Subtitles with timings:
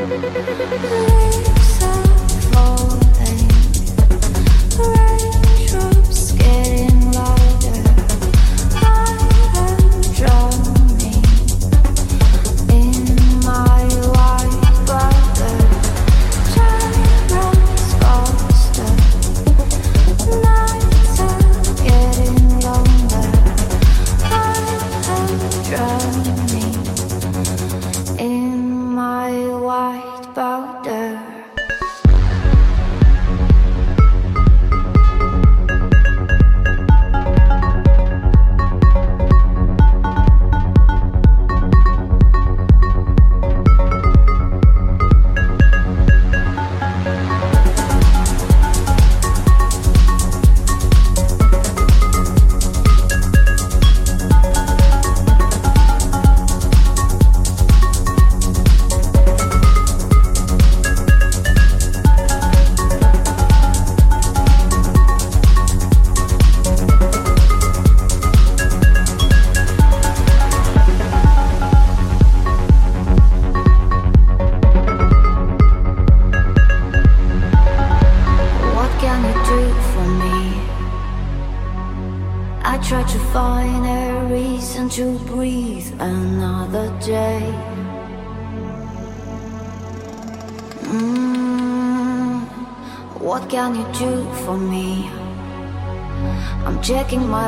[0.00, 1.09] フフフフ。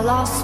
[0.02, 0.41] lost